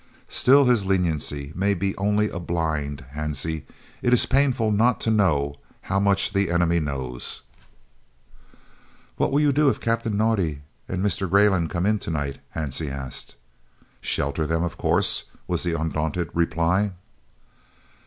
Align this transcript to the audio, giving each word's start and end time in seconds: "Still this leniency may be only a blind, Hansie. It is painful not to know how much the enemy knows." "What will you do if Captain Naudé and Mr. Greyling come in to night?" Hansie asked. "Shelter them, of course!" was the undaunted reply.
"Still 0.29 0.65
this 0.65 0.83
leniency 0.83 1.51
may 1.55 1.75
be 1.75 1.95
only 1.95 2.27
a 2.31 2.39
blind, 2.39 3.05
Hansie. 3.13 3.65
It 4.01 4.13
is 4.13 4.25
painful 4.25 4.71
not 4.71 4.99
to 5.01 5.11
know 5.11 5.57
how 5.81 5.99
much 5.99 6.33
the 6.33 6.49
enemy 6.49 6.79
knows." 6.79 7.43
"What 9.17 9.31
will 9.31 9.41
you 9.41 9.51
do 9.53 9.69
if 9.69 9.79
Captain 9.79 10.15
Naudé 10.17 10.61
and 10.89 11.05
Mr. 11.05 11.29
Greyling 11.29 11.69
come 11.69 11.85
in 11.85 11.99
to 11.99 12.09
night?" 12.09 12.39
Hansie 12.55 12.89
asked. 12.89 13.35
"Shelter 14.01 14.47
them, 14.47 14.63
of 14.63 14.75
course!" 14.75 15.25
was 15.47 15.61
the 15.61 15.79
undaunted 15.79 16.31
reply. 16.33 16.93